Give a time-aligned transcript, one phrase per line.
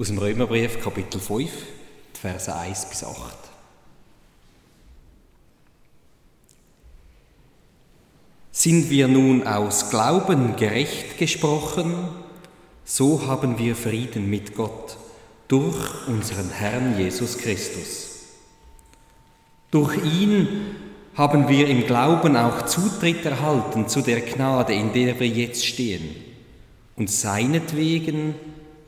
[0.00, 1.50] Aus dem Römerbrief, Kapitel 5,
[2.12, 3.16] Verse 1 bis 8.
[8.52, 12.10] Sind wir nun aus Glauben gerecht gesprochen,
[12.84, 14.96] so haben wir Frieden mit Gott
[15.48, 18.20] durch unseren Herrn Jesus Christus.
[19.72, 20.76] Durch ihn
[21.16, 26.14] haben wir im Glauben auch Zutritt erhalten zu der Gnade, in der wir jetzt stehen.
[26.94, 28.36] Und seinetwegen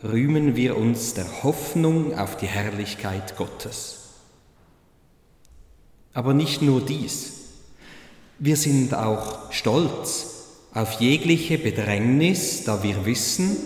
[0.03, 3.98] rühmen wir uns der Hoffnung auf die Herrlichkeit Gottes.
[6.12, 7.33] Aber nicht nur dies.
[8.38, 10.27] Wir sind auch stolz
[10.73, 13.57] auf jegliche Bedrängnis, da wir wissen,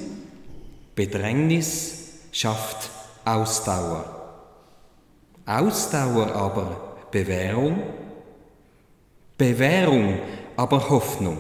[0.95, 2.91] Bedrängnis schafft
[3.25, 4.11] Ausdauer.
[5.47, 7.83] Ausdauer aber Bewährung,
[9.39, 10.19] Bewährung
[10.57, 11.39] aber Hoffnung.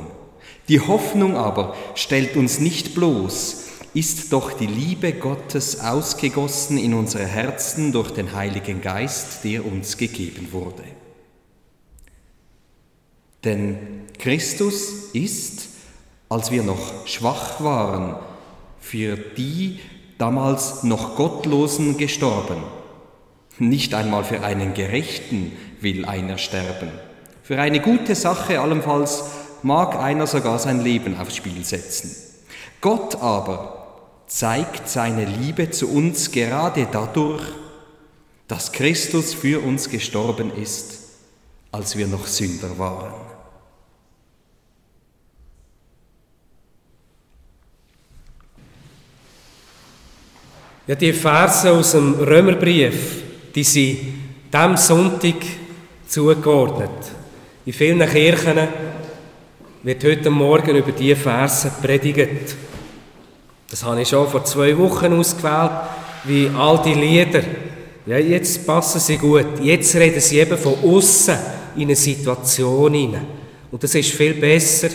[0.68, 3.63] Die Hoffnung aber stellt uns nicht bloß,
[3.94, 9.96] ist doch die Liebe Gottes ausgegossen in unsere Herzen durch den Heiligen Geist, der uns
[9.96, 10.82] gegeben wurde.
[13.44, 13.78] Denn
[14.18, 15.68] Christus ist,
[16.28, 18.16] als wir noch schwach waren,
[18.80, 19.78] für die
[20.18, 22.62] damals noch Gottlosen gestorben.
[23.58, 26.90] Nicht einmal für einen Gerechten will einer sterben.
[27.42, 29.24] Für eine gute Sache allenfalls
[29.62, 32.10] mag einer sogar sein Leben aufs Spiel setzen.
[32.80, 33.83] Gott aber
[34.26, 37.42] zeigt seine Liebe zu uns gerade dadurch,
[38.48, 40.98] dass Christus für uns gestorben ist,
[41.72, 43.14] als wir noch Sünder waren.
[50.86, 53.22] Ja, die Verse aus dem Römerbrief,
[53.54, 53.98] die sind
[54.52, 55.36] dem Sonntag
[56.06, 56.90] zugeordnet.
[57.64, 58.68] In vielen Kirchen
[59.82, 62.54] wird heute Morgen über diese Verse predigt.
[63.74, 65.72] Das habe ich schon vor zwei Wochen ausgewählt,
[66.22, 67.42] wie all die Lieder.
[68.06, 69.58] Ja, jetzt passen sie gut.
[69.60, 71.36] Jetzt reden sie eben von außen
[71.74, 73.26] in eine Situation hinein.
[73.72, 74.90] Und das ist viel besser,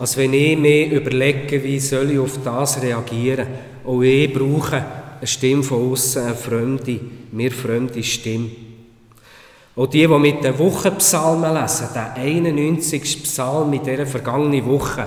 [0.00, 3.46] als wenn ich mir überlege, wie soll ich auf das reagieren.
[3.86, 4.84] Auch ich brauche
[5.18, 7.00] eine Stimme von außen, eine fremde,
[7.30, 8.50] mir fremde Stimme.
[9.76, 13.22] Auch die, die mit den Wochenpsalmen lesen, der 91.
[13.22, 15.06] Psalm in dieser vergangenen Woche,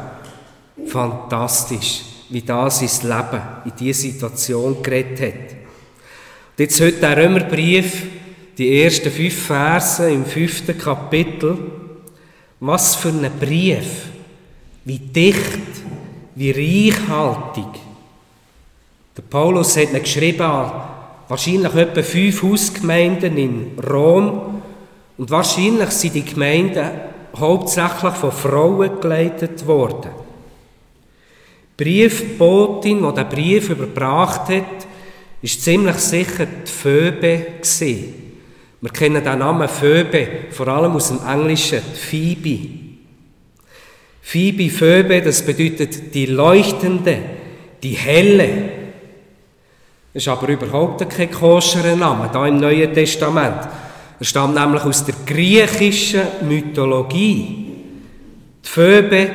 [0.86, 5.52] fantastisch wie das sein Leben in diese Situation geredet hat.
[5.54, 8.04] Und jetzt heute der Römerbrief,
[8.58, 11.58] die ersten fünf Verse im fünften Kapitel.
[12.60, 14.08] Was für ein Brief,
[14.84, 15.62] wie dicht,
[16.36, 17.82] wie reichhaltig.
[19.16, 20.72] Der Paulus hat ihn geschrieben an
[21.28, 24.62] wahrscheinlich etwa fünf Hausgemeinden in Rom
[25.18, 26.90] und wahrscheinlich sind die Gemeinden
[27.36, 30.27] hauptsächlich von Frauen geleitet worden.
[31.78, 34.88] Briefbotin, die den Brief überbracht hat,
[35.42, 37.46] ist ziemlich sicher die Phoebe.
[38.82, 42.70] Wir kennen den Namen Phoebe vor allem aus dem Englischen, Phoebe.
[44.22, 47.18] Phoebe, Phoebe, das bedeutet die Leuchtende,
[47.82, 48.50] die Helle.
[50.14, 53.70] Das ist aber überhaupt kein koscherer Name, da im Neuen Testament.
[54.20, 57.68] Er stammt nämlich aus der griechischen Mythologie.
[58.66, 59.30] Die Phoebe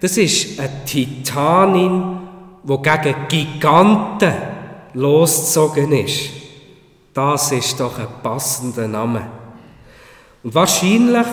[0.00, 2.18] das ist eine Titanin,
[2.62, 4.32] die gegen Giganten
[4.94, 6.30] losgezogen ist.
[7.12, 9.26] Das ist doch ein passender Name.
[10.42, 11.26] Und wahrscheinlich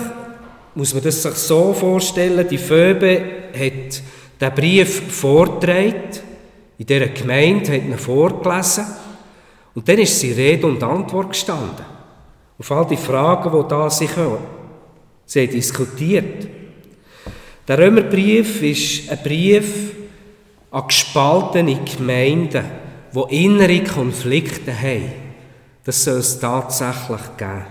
[0.76, 3.22] muss man das sich so vorstellen, die Phoebe
[3.54, 4.02] hat
[4.40, 6.10] den Brief vorgetragen,
[6.78, 8.86] in dieser Gemeinde hat ihn vorgelesen
[9.74, 11.86] und dann ist sie Rede und Antwort gestanden.
[12.60, 14.38] Auf all die Fragen, die da sich haben.
[15.26, 16.57] Sie hat diskutiert.
[17.68, 19.92] Der Römerbrief ist ein Brief
[20.72, 22.64] an gespaltene Gemeinden,
[23.14, 25.12] die innere Konflikte haben.
[25.84, 27.66] Das soll es tatsächlich geben.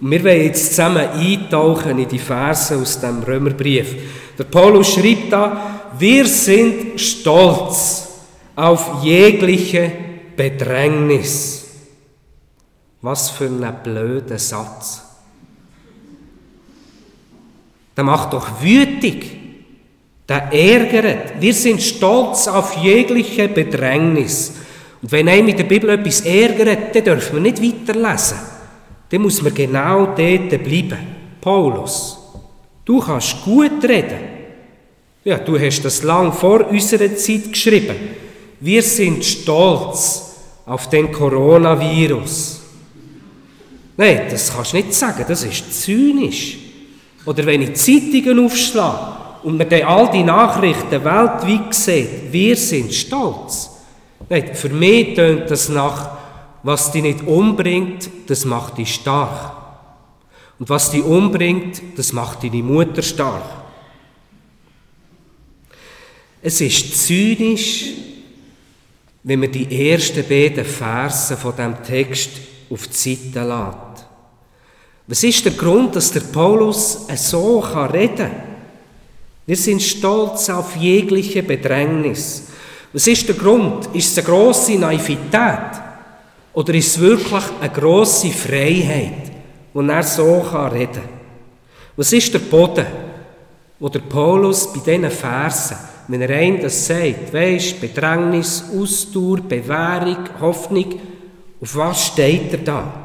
[0.00, 3.94] Und wir wollen jetzt zusammen eintauchen in die Verse aus dem Römerbrief.
[4.38, 8.08] Der Paulus schreibt da, wir sind stolz
[8.56, 9.92] auf jegliche
[10.36, 11.64] Bedrängnis.
[13.02, 15.03] Was für ein blöder Satz.
[17.96, 19.38] Der macht doch wütig.
[20.28, 21.40] Der ärgert.
[21.40, 24.54] Wir sind stolz auf jegliche Bedrängnis.
[25.02, 28.38] Und wenn einem in der Bibel etwas ärgert, dann dürfen wir nicht weiterlesen.
[29.10, 30.98] Dann muss man genau dort bleiben.
[31.40, 32.18] Paulus,
[32.84, 34.34] du kannst gut reden.
[35.24, 37.96] Ja, du hast das lang vor unserer Zeit geschrieben.
[38.60, 40.36] Wir sind stolz
[40.66, 42.62] auf den Coronavirus.
[43.96, 46.63] Nein, das kannst du nicht sagen, das ist zynisch.
[47.26, 52.92] Oder wenn ich Zeitungen aufschlage und man dann all die Nachrichten weltweit sieht, wir sind
[52.92, 53.70] stolz.
[54.28, 56.16] Nein, für mich tönt das nach,
[56.62, 59.52] was dich nicht umbringt, das macht dich stark.
[60.58, 63.42] Und was dich umbringt, das macht deine Mutter stark.
[66.40, 67.86] Es ist zynisch,
[69.22, 72.30] wenn man die ersten beiden Verse von dem Text
[72.70, 73.93] auf die Seite lässt.
[75.06, 78.30] Was ist der Grund, dass der Paulus so reden kann?
[79.46, 82.44] Wir sind stolz auf jegliche Bedrängnis.
[82.94, 83.86] Was ist der Grund?
[83.92, 85.82] Ist es eine grosse Naivität?
[86.54, 89.30] Oder ist es wirklich eine grosse Freiheit,
[89.74, 90.40] wo er so
[90.72, 91.08] reden kann?
[91.96, 92.86] Was ist der Boden,
[93.78, 95.76] wo der Paulus bei diesen Versen,
[96.08, 100.94] wenn er einem das sagt, weisst, Bedrängnis, Ausdauer, Bewährung, Hoffnung,
[101.60, 103.03] auf was steht er da?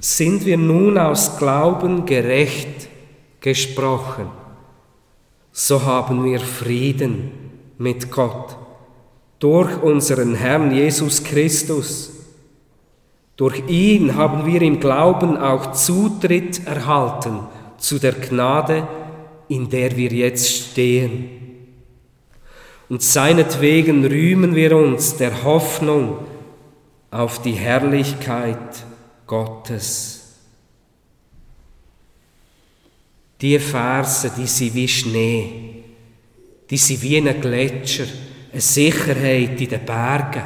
[0.00, 2.88] Sind wir nun aus Glauben gerecht
[3.40, 4.30] gesprochen,
[5.52, 7.30] so haben wir Frieden
[7.76, 8.56] mit Gott
[9.40, 12.12] durch unseren Herrn Jesus Christus.
[13.36, 17.40] Durch ihn haben wir im Glauben auch Zutritt erhalten
[17.76, 18.88] zu der Gnade,
[19.48, 21.30] in der wir jetzt stehen.
[22.88, 26.18] Und seinetwegen rühmen wir uns der Hoffnung
[27.10, 28.84] auf die Herrlichkeit
[29.30, 30.22] Gottes.
[33.40, 35.74] Die Verse, die sind wie Schnee,
[36.68, 38.06] die sind wie ein Gletscher,
[38.50, 40.42] eine Sicherheit in den Bergen,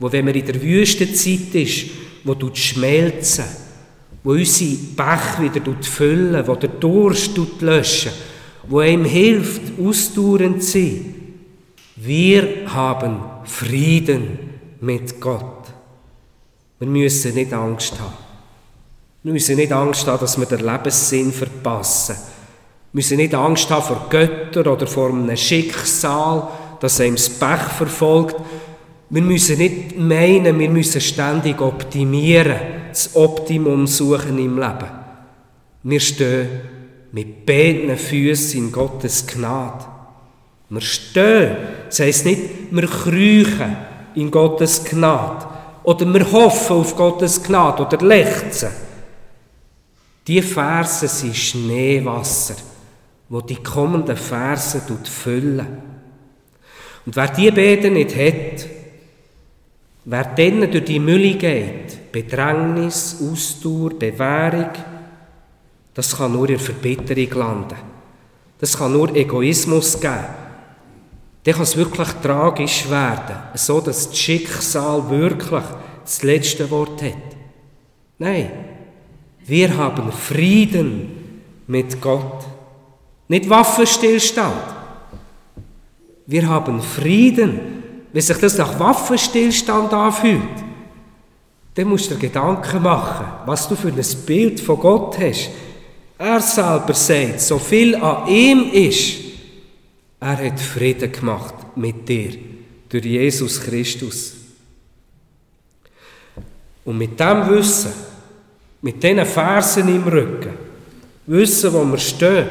[0.00, 1.90] wo wenn man in der Wüstenzeit ist,
[2.24, 3.44] wo du schmelzen,
[4.24, 8.10] wo unsere Bach wieder füllen, wo der Durst löschen,
[8.66, 11.14] wo ihm hilft, ausdauernd zu sein.
[11.94, 14.38] Wir haben Frieden
[14.80, 15.57] mit Gott.
[16.78, 18.12] Wir müssen nicht Angst haben.
[19.22, 22.16] Wir müssen nicht Angst haben, dass wir den Lebenssinn verpassen.
[22.92, 26.48] Wir müssen nicht Angst haben vor Göttern oder vor einem Schicksal,
[26.80, 28.36] das einem das Pech verfolgt.
[29.10, 34.90] Wir müssen nicht meinen, wir müssen ständig optimieren, das Optimum suchen im Leben.
[35.82, 36.48] Wir stehen
[37.12, 39.84] mit beiden Füßen in Gottes Gnade.
[40.68, 43.76] Wir stehen, das heisst nicht, wir kriechen
[44.14, 45.57] in Gottes Gnade.
[45.88, 48.68] Oder wir hoffen auf Gottes Gnade oder lechzen.
[50.26, 52.56] Die Verse sind Schneewasser,
[53.30, 55.66] wo die kommenden Verse füllen.
[57.06, 58.68] Und wer die Beten nicht hat,
[60.04, 64.72] wer denen durch die Mülle geht, Bedrängnis, Ausdauer, Bewährung,
[65.94, 67.78] das kann nur in Verbitterung landen.
[68.58, 70.47] Das kann nur Egoismus geben
[71.44, 75.64] dann kann es wirklich tragisch werden, so dass das Schicksal wirklich
[76.04, 77.12] das letzte Wort hat.
[78.18, 78.50] Nein,
[79.46, 82.44] wir haben Frieden mit Gott.
[83.28, 84.62] Nicht Waffenstillstand.
[86.26, 87.60] Wir haben Frieden.
[88.12, 90.42] Wenn sich das nach Waffenstillstand anfühlt,
[91.74, 95.50] dann musst du dir Gedanken machen, was du für ein Bild von Gott hast.
[96.18, 99.27] Er selber sagt, so viel an ihm ist,
[100.20, 102.32] er hat Frieden gemacht mit dir
[102.88, 104.34] durch Jesus Christus.
[106.84, 107.92] Und mit dem Wissen,
[108.82, 110.54] mit diesen Fersen im Rücken,
[111.26, 112.48] wissen, wo wir stehen,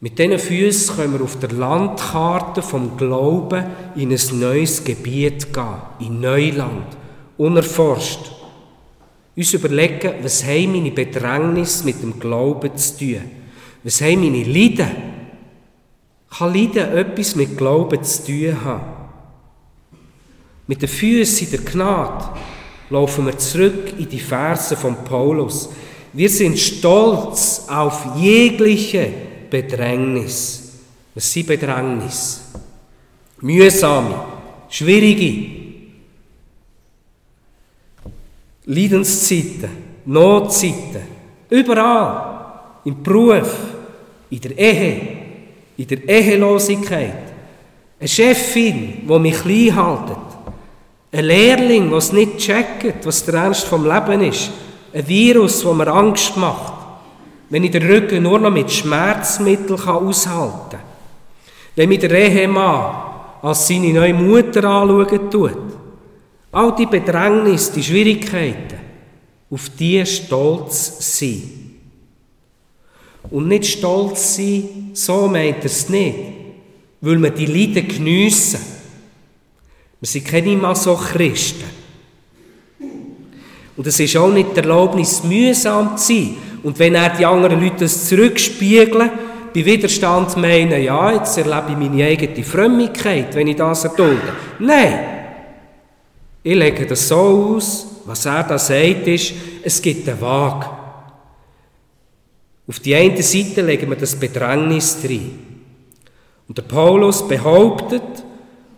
[0.00, 3.64] mit diesen Füßen können wir auf der Landkarte vom Glauben
[3.96, 6.96] in ein neues Gebiet gehen, in Neuland,
[7.36, 8.32] unerforscht.
[9.36, 13.20] Uns überlegen, was haben meine Bedrängnis mit dem Glauben zu tun?
[13.84, 15.07] Was haben meine Leiden
[16.30, 18.98] kann Leiden etwas mit Glauben zu tun haben.
[20.66, 22.24] Mit den Füßen der Gnade
[22.90, 25.70] laufen wir zurück in die Verse von Paulus.
[26.12, 29.10] Wir sind stolz auf jegliche
[29.50, 30.72] Bedrängnis.
[31.14, 32.42] Was sind Bedrängnis?
[33.40, 34.14] Mühsame,
[34.68, 35.58] schwierige,
[38.66, 39.70] Leidenszeiten,
[40.04, 41.02] Notzeiten,
[41.48, 42.38] überall,
[42.84, 43.54] im Beruf,
[44.30, 45.17] in der Ehe,
[45.78, 47.32] in der Ehelosigkeit,
[48.00, 50.16] eine Chefin, die mich klein haltet,
[51.12, 54.50] ein Lehrling, der es nicht checkt, was der Ernst vom Leben ist,
[54.92, 56.74] ein Virus, das mir Angst macht,
[57.48, 60.80] wenn ich den Rücken nur noch mit Schmerzmitteln aushalten kann,
[61.76, 62.96] wenn mich der Ehemann
[63.40, 65.56] als seine neue Mutter anschauen tut,
[66.50, 68.78] all die Bedrängnis, die Schwierigkeiten,
[69.50, 71.67] auf die stolz sein.
[73.30, 76.16] Und nicht stolz sein, so meint er es nicht,
[77.00, 78.60] weil wir die Leiden geniessen.
[80.00, 81.78] Wir sind keine Masochisten.
[83.76, 86.36] Und es ist auch nicht die Erlaubnis, mühsam zu sein.
[86.62, 89.10] Und wenn er die anderen Leute das zurückspiegeln,
[89.54, 94.32] bei Widerstand meinen, ja, jetzt erlebe ich meine eigene Frömmigkeit, wenn ich das erdulde.
[94.58, 94.98] Nein!
[96.42, 97.16] Ich lege das so
[97.56, 99.32] aus, was er da sagt, ist,
[99.62, 100.77] es gibt eine Waage.
[102.68, 105.38] Auf die eine Seite legen wir das Bedrängnis drin.
[106.46, 108.02] Und der Paulus behauptet,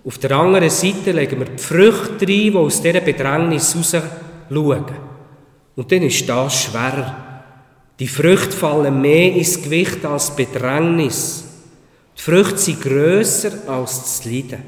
[0.05, 3.97] auf der anderen Seite legen wir die Früchte rein, die aus dieser Bedrängnis raus
[4.49, 4.85] schauen.
[5.75, 7.43] Und dann ist das schwerer.
[7.99, 11.45] Die Früchte fallen mehr ins Gewicht als Bedrängnis.
[12.17, 14.63] Die Früchte sind grösser als das Leiden.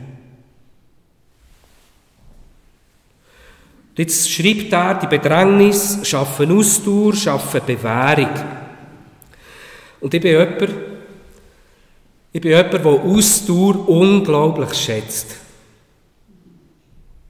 [3.97, 8.62] Jetzt schreibt er, die Bedrängnis schaffen Ausdauer, schaffen Bewährung.
[10.03, 10.63] Und ich bin jemand,
[12.33, 15.37] ich bin jemand, der Ausdauer unglaublich schätzt.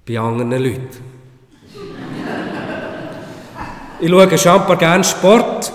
[0.07, 0.88] Bei anderen Leuten.
[4.00, 5.71] Ich schaue schon ein paar gerne Sport,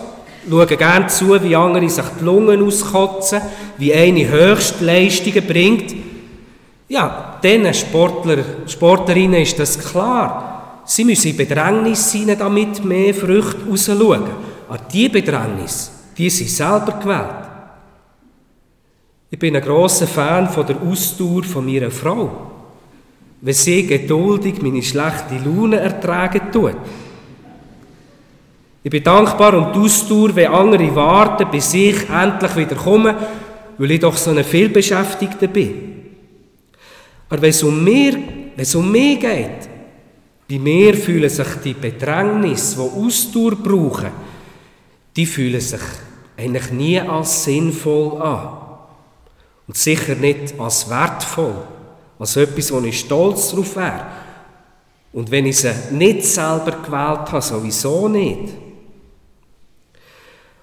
[0.50, 3.42] schaue gerne zu, wie andere sich die Lungen auskotzen,
[3.77, 5.96] wie eine Höchstleistungen bringt.
[6.89, 10.82] Ja, diesen Sportler, Sportlerinnen ist das klar.
[10.84, 14.24] Sie müssen in Bedrängnis sein, damit mehr Früchte rausschauen.
[14.68, 17.48] An diese Bedrängnis, die sind selber gewählt.
[19.30, 22.52] Ich bin ein grosser Fan von der Ausdauer von meiner Frau.
[23.42, 26.76] Wenn sie geduldig meine schlechte Laune ertragen tut.
[28.84, 33.16] Ich bin dankbar um die Ausdauer, wenn andere warten, bis ich endlich wieder komme,
[33.78, 35.94] weil ich doch so ein Vielbeschäftigter bin.
[37.30, 39.70] Aber wenn es um mir, wenn es um mich geht,
[40.50, 44.12] bei mir fühlen sich die Bedrängnis, die Ausdauer brauchen,
[45.16, 45.82] die fühlen sich
[46.38, 48.50] eigentlich nie als sinnvoll an.
[49.67, 51.56] Und sicher nicht als wertvoll,
[52.20, 54.06] als etwas, wo ich stolz drauf wäre.
[55.12, 58.53] Und wenn ich sie nicht selber gewählt habe, sowieso nicht.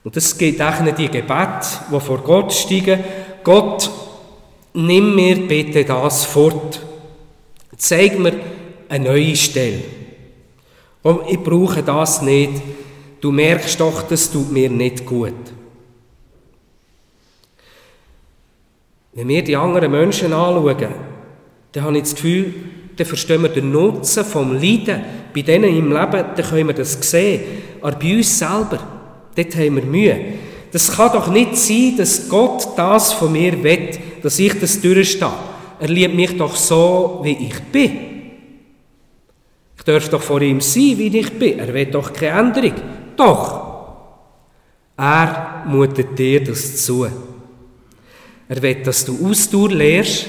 [0.04, 3.02] Und das geht auch die Gebet, die vor Gott steigen.
[3.42, 3.90] Gott,
[4.74, 6.80] nimm mir bitte das fort.
[7.76, 8.34] Zeig mir
[8.88, 9.82] eine neue Stelle.
[11.02, 12.62] Und ich brauche das nicht.
[13.20, 15.34] Du merkst doch, das tut mir nicht gut.
[19.14, 20.88] Wenn wir die anderen Menschen anschauen,
[21.72, 22.54] dann habe ich das Gefühl,
[22.96, 25.02] dann verstehen wir den Nutzen vom Leiden.
[25.34, 27.40] Bei denen im Leben, dann können wir das sehen.
[27.80, 28.78] Aber bei uns selber,
[29.34, 30.24] Dort haben wir Mühe.
[30.70, 33.90] Das kann doch nicht sein, dass Gott das von mir will,
[34.22, 35.30] dass ich das durchstehe.
[35.80, 38.00] Er liebt mich doch so, wie ich bin.
[39.76, 41.58] Ich darf doch vor ihm sein, wie ich bin.
[41.58, 42.74] Er will doch keine Änderung.
[43.16, 43.64] Doch.
[44.96, 47.06] Er mutet dir das zu.
[48.48, 50.26] Er will, dass du Ausdauer lehrst.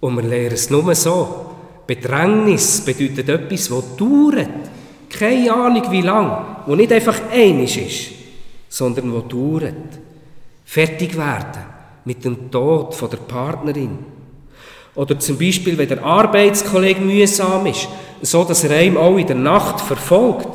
[0.00, 1.46] Und wir lehren es nur so.
[1.86, 4.48] Bedrängnis bedeutet etwas, das dauert.
[5.08, 8.12] Keine Ahnung wie lang, wo nicht einfach einig ist,
[8.68, 9.74] sondern wo dauert.
[10.64, 11.62] Fertig werden
[12.04, 13.98] mit dem Tod der Partnerin.
[14.96, 17.88] Oder zum Beispiel, wenn der Arbeitskollege mühsam ist,
[18.22, 20.48] so dass er einem auch in der Nacht verfolgt.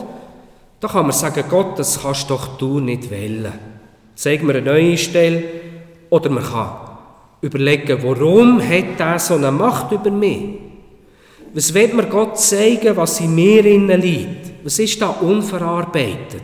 [0.79, 3.53] Da kann man sagen, Gott, das kannst doch du nicht wählen.
[4.15, 5.43] Zeig mir eine neue Stelle.
[6.11, 6.71] Oder man kann
[7.41, 10.59] überlegen, warum hat er so eine Macht über mich?
[11.53, 14.51] Was will mir Gott zeigen, was in mir innen liegt?
[14.63, 16.43] Was ist da unverarbeitet?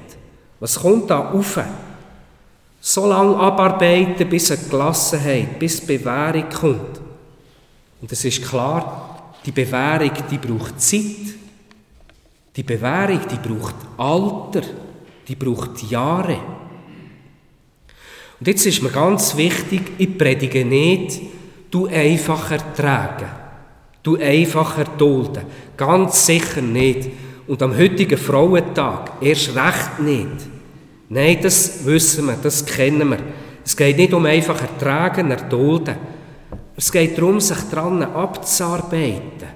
[0.60, 1.60] Was kommt da auf?
[2.80, 7.02] So lange abarbeiten, bis eine Gelassenheit, bis Bewährung kommt.
[8.02, 11.36] Und es ist klar, die Bewährung, die braucht Zeit.
[12.56, 14.66] Die Bewährung, die braucht Alter.
[15.28, 16.40] Die braucht Jahre.
[18.40, 21.22] Und jetzt ist mir ganz wichtig, ich predige nicht,
[21.72, 23.30] du einfach ertragen.
[24.04, 25.44] Du einfacher dulden.
[25.76, 27.10] Ganz sicher nicht.
[27.48, 30.48] Und am heutigen Frauentag erst recht nicht.
[31.10, 33.20] Nein, das wissen wir, das kennen wir.
[33.66, 35.96] Es geht nicht um einfach ertragen, erdulden.
[36.76, 39.48] Es geht darum, sich daran abzuarbeiten.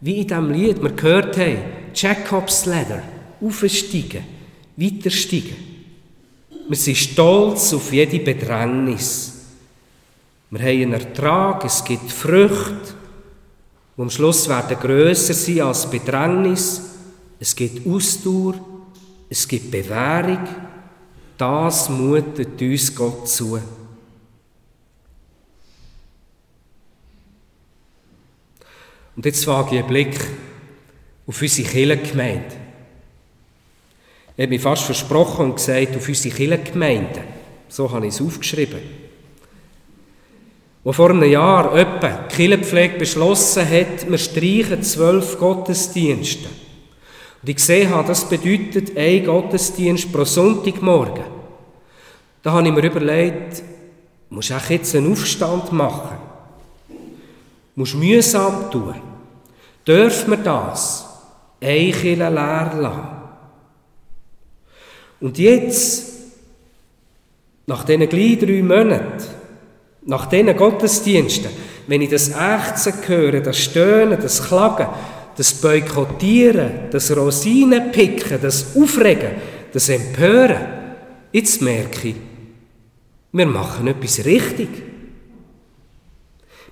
[0.00, 1.58] Wie in diesem Lied, wir gehört haben,
[1.94, 3.02] Jacob's Ladder,
[3.40, 4.24] aufsteigen,
[4.76, 5.67] weitersteigen.
[6.68, 9.32] Wir sind stolz auf jede Bedrängnis.
[10.50, 12.94] Wir haben einen Ertrag, es gibt Früchte,
[13.96, 16.82] die am Schluss werden grösser sein als Bedrängnis.
[17.40, 18.54] Es gibt Ausdauer,
[19.30, 20.46] es gibt Bewährung.
[21.38, 23.58] Das mutet uns Gott zu.
[29.16, 30.20] Und jetzt wage ich einen Blick
[31.26, 32.67] auf unsere Kirchengemeinde.
[34.38, 37.24] Ich habe mich fast versprochen und gesagt, auf unsere Kirchengemeinde.
[37.68, 38.78] So habe ich es aufgeschrieben
[40.84, 46.48] wo vor einem Jahr etwa die Kirchenpflege beschlossen hat, wir streichen zwölf Gottesdienste.
[47.42, 51.24] Und ich gesehen habe, das bedeutet ein Gottesdienst pro Sonntagmorgen.
[52.42, 53.62] Da habe ich mir überlegt,
[54.30, 56.16] musst du jetzt einen Aufstand machen?
[57.74, 58.94] Musst mühsam tun?
[59.86, 61.06] Dürfen wir das?
[61.60, 63.17] Eichele leer lassen?
[65.20, 66.12] Und jetzt,
[67.66, 69.24] nach diesen gleich drei Monaten,
[70.06, 71.50] nach diesen Gottesdiensten,
[71.86, 74.88] wenn ich das Ächzen höre, das Stöhnen, das Klagen,
[75.36, 79.32] das Boykottieren, das Rosinenpicken, das Aufregen,
[79.72, 80.66] das Empören,
[81.32, 82.16] jetzt merke ich,
[83.32, 84.68] wir machen etwas richtig.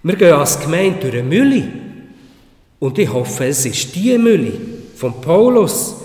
[0.02, 1.68] Wir gehen als Gemeinde durch eine Mülle.
[2.78, 4.52] Und ich hoffe, es ist die Mülle
[4.94, 5.96] von Paulus.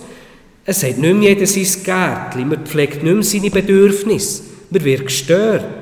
[0.65, 5.06] Es hat nicht mehr jeder sein Gärtchen, man pflegt nicht mehr seine Bedürfnisse, man wird
[5.06, 5.82] gestört.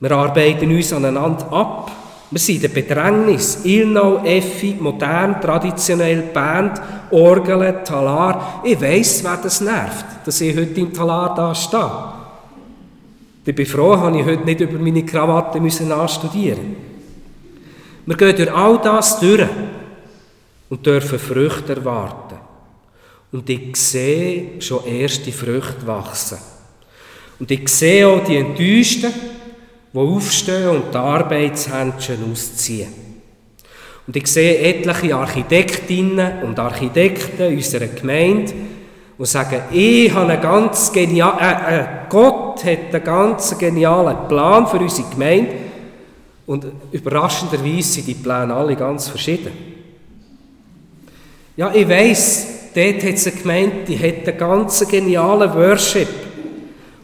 [0.00, 1.90] Wir arbeiten uns aneinander ab.
[2.30, 3.64] Wir sind in der Bedrängnis.
[3.64, 6.80] Ilnau, Effi, modern, traditionell, Band,
[7.10, 8.62] Orgel, Talar.
[8.64, 11.90] Ich weiss, wer das nervt, dass ich heute im Talar da stehe.
[13.44, 16.76] Ich bin froh, dass ich heute nicht über meine Krawatte müssen nachstudieren
[18.04, 19.48] Wir gehen durch all das durch
[20.68, 22.27] und dürfen Früchte erwarten.
[23.30, 26.38] Und ich sehe schon erste Früchte wachsen.
[27.38, 29.12] Und ich sehe auch die Enttäuschten,
[29.92, 32.92] die aufstehen und die Arbeitshändchen ausziehen.
[34.06, 38.52] Und ich sehe etliche Architektinnen und Architekten unserer Gemeinde,
[39.18, 44.66] die sagen, ich habe einen ganz genial, äh, äh, Gott hat einen ganz genialen Plan
[44.66, 45.54] für unsere Gemeinde.
[46.46, 49.52] Und überraschenderweise sind die Pläne alle ganz verschieden.
[51.56, 56.08] Ja, ich weiss, dort hat es eine Gemeinde, die hat einen ganz genialen Worship.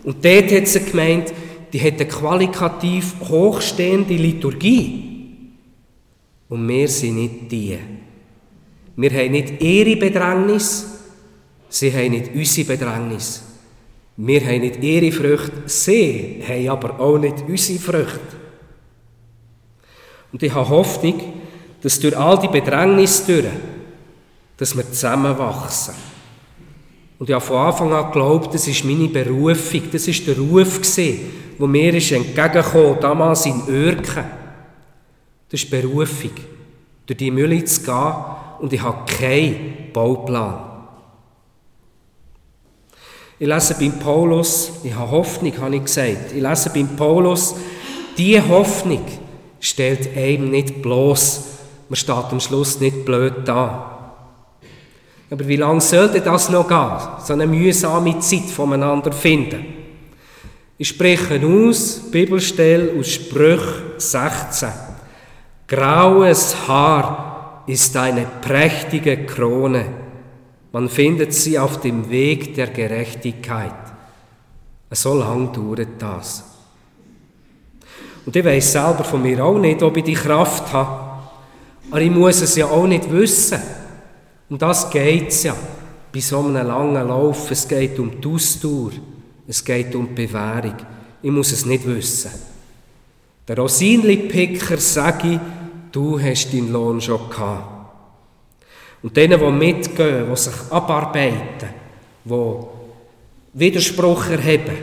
[0.02, 1.33] Und dort hat es eine Gemeinde,
[1.73, 5.14] die hat eine qualitativ hochstehende Liturgie.
[6.49, 7.78] Und wir sind nicht die.
[8.97, 10.87] Wir haben nicht ihre Bedrängnis,
[11.68, 13.42] sie haben nicht unsere Bedrängnis.
[14.16, 18.21] Wir haben nicht ihre Früchte, sie haben aber auch nicht unsere Früchte.
[20.33, 21.21] Und ich habe Hoffnung,
[21.83, 23.46] dass durch all die Bedrängnis durch,
[24.57, 25.95] dass wir zusammenwachsen.
[27.19, 30.81] Und ich habe von Anfang an geglaubt, das ist meine Berufung, das ist der Ruf
[31.57, 34.25] wo mir ist entgegengekommen, damals in Örken.
[35.49, 36.33] Das ist Berufung,
[37.07, 38.14] durch die Mülle zu gehen
[38.59, 40.73] und ich habe keinen Bauplan.
[43.38, 46.33] Ich lese beim Paulus, ich habe Hoffnung, habe ich gesagt.
[46.35, 47.55] Ich lese beim Paulus,
[48.17, 49.05] diese Hoffnung
[49.61, 51.45] stellt einem nicht bloß,
[51.88, 53.93] man steht am Schluss nicht blöd da.
[55.30, 59.64] Aber wie lange sollte das noch gehen, so eine mühsame Zeit voneinander finden?
[60.76, 63.62] Ich spreche aus, Bibelstelle aus Sprüch
[63.96, 64.68] 16.
[65.68, 69.87] Graues Haar ist eine prächtige Krone.
[70.72, 73.72] Man findet sie auf dem Weg der Gerechtigkeit.
[74.90, 76.44] So lang dauert das.
[78.26, 81.22] Und ich weiß selber von mir auch nicht, ob ich die Kraft habe.
[81.90, 83.60] Aber ich muss es ja auch nicht wissen.
[84.48, 85.57] Um das geht es ja
[86.12, 87.50] bei so einem langen Lauf.
[87.50, 88.92] Es geht um die Ausdauer.
[89.48, 90.76] Es geht um die Bewährung.
[91.22, 92.30] Ich muss es nicht wissen.
[93.46, 95.40] Der Rosinli-Picker sage ich,
[95.92, 97.70] du hast deinen Lohn schon gehabt.
[99.02, 101.68] Und denen, die mitgehen, die sich abarbeiten,
[102.24, 102.57] die
[103.52, 104.76] Widerspruch erheben,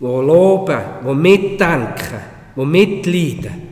[0.00, 2.20] die loben, die mitdenken,
[2.56, 3.62] die mitleiden,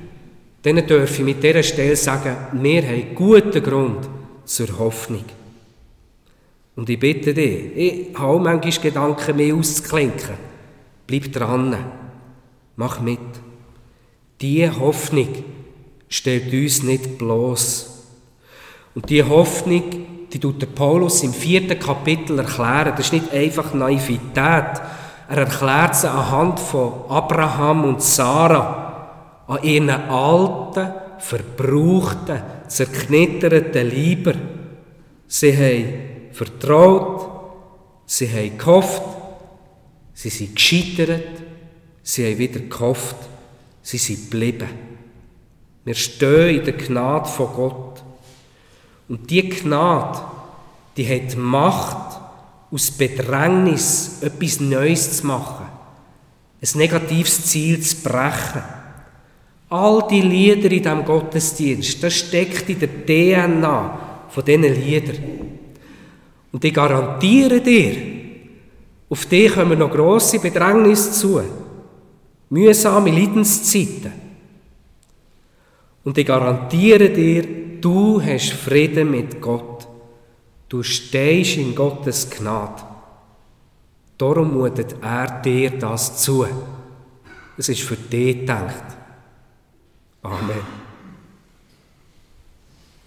[0.65, 4.09] denen darf ich mit dieser Stelle sagen, wir haben guten Grund
[4.45, 5.25] zur Hoffnung.
[6.75, 10.37] Und ich bitte dich, ich habe manchmal Gedanken, mehr auszuklinken.
[11.07, 11.77] Bleib dran.
[12.77, 13.19] Mach mit.
[14.41, 15.29] Diese Hoffnung
[16.09, 17.91] stellt uns nicht bloß.
[18.95, 19.83] Und diese Hoffnung,
[20.33, 22.95] die tut der Paulus im vierten Kapitel erklären.
[22.97, 24.81] Das ist nicht einfach Naivität.
[25.29, 34.35] Er erklärt sie anhand von Abraham und Sarah, an ihren alten, verbrauchten, zerknitterten Leiber.
[35.27, 37.31] Sie haben vertraut,
[38.07, 39.03] sie haben gehofft,
[40.13, 41.43] sie sind gescheitert,
[42.03, 43.17] sie haben wieder gehofft,
[43.83, 44.69] sie sind geblieben.
[45.85, 48.03] Wir stehen in der Gnade von Gott.
[49.09, 50.21] Und die Gnade,
[50.97, 52.21] die hat Macht,
[52.71, 55.67] aus Bedrängnis etwas Neues zu machen,
[56.63, 58.63] ein negatives Ziel zu brechen.
[59.73, 65.17] All die Lieder in diesem Gottesdienst, das steckt in der DNA von diesen Liedern.
[66.53, 67.97] Und ich garantiere dir,
[69.09, 71.41] auf dich kommen noch grosse Bedrängnisse zu,
[72.51, 74.13] mühsame Leidenszeiten.
[76.05, 77.43] Und ich garantiere dir,
[77.81, 79.89] du hast Frieden mit Gott.
[80.69, 82.83] Du stehst in Gottes Gnade.
[84.19, 86.45] Darum mutet er dir das zu.
[87.57, 89.02] Es ist für dich gedacht.
[90.25, 90.92] Amen.